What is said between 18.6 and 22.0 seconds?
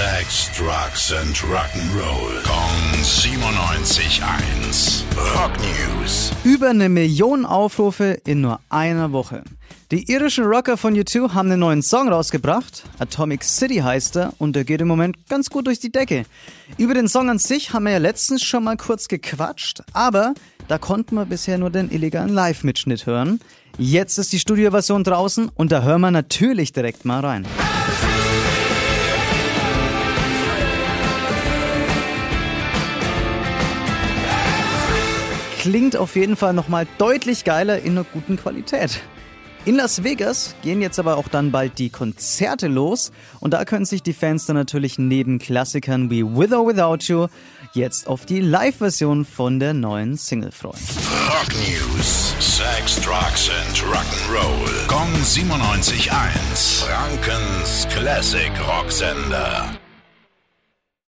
mal kurz gequatscht, aber da konnten wir bisher nur den